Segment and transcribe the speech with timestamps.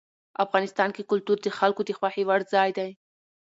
[0.45, 2.89] افغانستان کې کلتور د خلکو د خوښې وړ ځای دی.